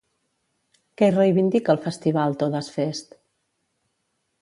[1.01, 3.17] Què reivindica el festival Todas Fest?